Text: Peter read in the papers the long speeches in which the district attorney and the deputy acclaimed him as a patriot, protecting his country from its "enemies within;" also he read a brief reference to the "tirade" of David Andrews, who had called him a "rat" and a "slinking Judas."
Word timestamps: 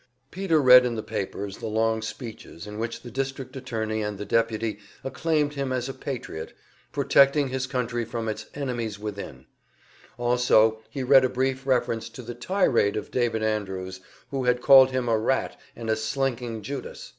Peter 0.31 0.59
read 0.59 0.83
in 0.83 0.95
the 0.95 1.03
papers 1.03 1.59
the 1.59 1.67
long 1.67 2.01
speeches 2.01 2.65
in 2.65 2.79
which 2.79 3.03
the 3.03 3.11
district 3.11 3.55
attorney 3.55 4.01
and 4.01 4.17
the 4.17 4.25
deputy 4.25 4.79
acclaimed 5.03 5.53
him 5.53 5.71
as 5.71 5.87
a 5.87 5.93
patriot, 5.93 6.53
protecting 6.91 7.49
his 7.49 7.67
country 7.67 8.03
from 8.03 8.27
its 8.27 8.47
"enemies 8.55 8.97
within;" 8.97 9.45
also 10.17 10.81
he 10.89 11.03
read 11.03 11.23
a 11.23 11.29
brief 11.29 11.67
reference 11.67 12.09
to 12.09 12.23
the 12.23 12.33
"tirade" 12.33 12.97
of 12.97 13.11
David 13.11 13.43
Andrews, 13.43 14.01
who 14.31 14.45
had 14.45 14.59
called 14.59 14.89
him 14.89 15.07
a 15.07 15.15
"rat" 15.15 15.59
and 15.75 15.87
a 15.87 15.95
"slinking 15.95 16.63
Judas." 16.63 17.09